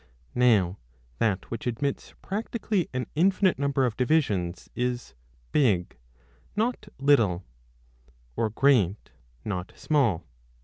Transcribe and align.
Now 0.33 0.79
that 1.19 1.51
which 1.51 1.67
admits 1.67 2.15
practically 2.23 2.89
an 2.91 3.05
infinite 3.13 3.59
number 3.59 3.85
of 3.85 3.95
divisions, 3.95 4.67
is 4.75 5.13
big 5.51 5.95
not 6.55 6.87
little 6.97 7.45
(or 8.35 8.49
great 8.49 9.11
not 9.45 9.71
small 9.75 10.25